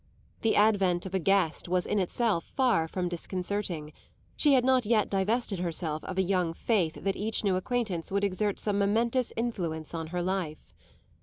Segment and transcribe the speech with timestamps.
[0.41, 3.93] The advent of a guest was in itself far from disconcerting;
[4.35, 8.23] she had not yet divested herself of a young faith that each new acquaintance would
[8.23, 10.57] exert some momentous influence on her life.